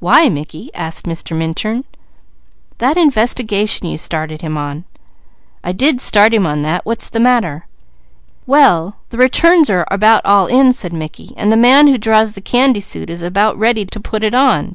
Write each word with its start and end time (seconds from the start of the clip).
"Why 0.00 0.28
Mickey?" 0.28 0.68
asked 0.74 1.06
Mr. 1.06 1.34
Minturn. 1.34 1.84
"That 2.76 2.98
investigation 2.98 3.86
you 3.86 3.96
started 3.96 4.42
him 4.42 4.58
on." 4.58 4.84
"I 5.64 5.72
did 5.72 5.98
start 5.98 6.34
him 6.34 6.46
on 6.46 6.60
that. 6.60 6.84
What's 6.84 7.08
the 7.08 7.18
matter?" 7.18 7.66
"Well 8.44 8.96
the 9.08 9.16
returns 9.16 9.70
are 9.70 9.86
about 9.90 10.26
all 10.26 10.44
in," 10.44 10.72
said 10.72 10.92
Mickey, 10.92 11.30
"and 11.38 11.50
the 11.50 11.56
man 11.56 11.86
who 11.86 11.96
draws 11.96 12.34
the 12.34 12.42
candy 12.42 12.80
suit 12.80 13.08
is 13.08 13.22
about 13.22 13.58
ready 13.58 13.86
to 13.86 13.98
put 13.98 14.22
it 14.22 14.34
on. 14.34 14.74